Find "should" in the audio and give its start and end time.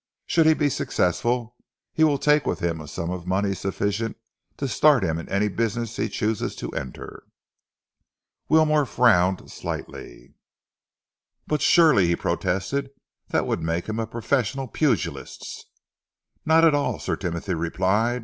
0.25-0.47